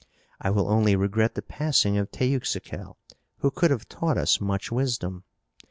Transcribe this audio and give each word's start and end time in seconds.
I 0.41 0.49
will 0.49 0.67
only 0.67 0.95
regret 0.95 1.35
the 1.35 1.43
passing 1.43 1.95
of 1.95 2.09
Teuxical, 2.11 2.97
who 3.37 3.51
could 3.51 3.69
have 3.69 3.87
taught 3.87 4.17
us 4.17 4.41
much 4.41 4.71
wisdom. 4.71 5.25